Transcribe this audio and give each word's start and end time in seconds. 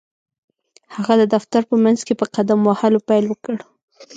هغه 0.95 1.13
د 1.21 1.23
دفتر 1.33 1.61
په 1.69 1.75
منځ 1.83 1.99
کې 2.07 2.13
په 2.19 2.25
قدم 2.35 2.59
وهلو 2.63 2.99
پيل 3.07 3.25
وکړ. 3.29 3.55